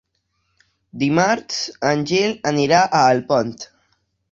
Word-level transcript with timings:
Dimarts 1.03 1.59
en 1.91 2.03
Gil 2.13 2.35
anirà 2.55 2.83
a 2.87 3.05
Alpont. 3.13 3.57